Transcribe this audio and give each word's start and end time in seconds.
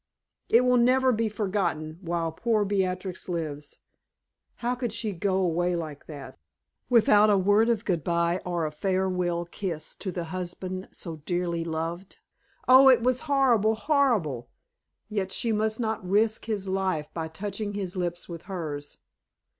It 0.49 0.61
will 0.65 0.77
never 0.77 1.11
be 1.11 1.29
forgotten 1.29 1.99
while 2.01 2.31
poor 2.31 2.65
Beatrix 2.65 3.29
lives. 3.29 3.77
How 4.55 4.73
could 4.73 4.91
she 4.91 5.11
go 5.13 5.35
away 5.37 5.75
like 5.75 6.07
that, 6.07 6.39
without 6.89 7.29
a 7.29 7.37
word 7.37 7.69
of 7.69 7.85
good 7.85 8.03
bye 8.03 8.41
or 8.43 8.65
a 8.65 8.71
farewell 8.71 9.45
kiss 9.45 9.95
to 9.97 10.11
the 10.11 10.23
husband 10.23 10.89
so 10.91 11.17
dearly 11.17 11.63
loved? 11.63 12.17
Oh, 12.67 12.89
it 12.89 13.03
was 13.03 13.19
horrible, 13.29 13.75
horrible! 13.75 14.49
Yet 15.07 15.31
she 15.31 15.51
must 15.51 15.79
not 15.79 16.03
risk 16.09 16.45
his 16.45 16.67
life 16.67 17.13
by 17.13 17.27
touching 17.27 17.73
his 17.73 17.95
lips 17.95 18.27
with 18.27 18.41
hers. 18.49 18.97